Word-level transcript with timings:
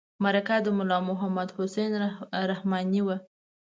مرکه 0.23 0.55
د 0.65 0.67
ملا 0.77 0.99
محمد 1.09 1.49
حسن 1.57 1.91
رحماني 2.49 3.01
وه. 3.05 3.17